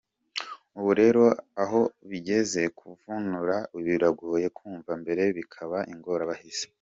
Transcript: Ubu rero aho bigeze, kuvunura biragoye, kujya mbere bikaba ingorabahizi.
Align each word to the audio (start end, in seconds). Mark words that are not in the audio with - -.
Ubu 0.77 0.91
rero 1.01 1.23
aho 1.63 1.81
bigeze, 2.09 2.61
kuvunura 2.79 3.57
biragoye, 3.85 4.47
kujya 4.57 4.93
mbere 5.01 5.23
bikaba 5.37 5.77
ingorabahizi. 5.93 6.65